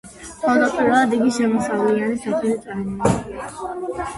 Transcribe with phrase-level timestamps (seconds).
[0.43, 3.49] თავდაპირველად იგი შემოსავლიან სახლს წარმოადგენდა.